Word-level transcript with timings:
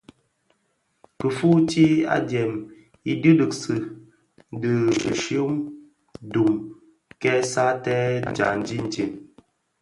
Kifuuti 1.17 1.85
adyèm 2.15 2.51
i 3.11 3.13
dhidigsi 3.21 3.75
di 4.61 4.71
bishyom 5.05 5.53
(dum) 6.31 6.51
kè 7.21 7.33
satèè 7.51 8.05
djandi 8.33 8.75
itsem. 8.85 9.11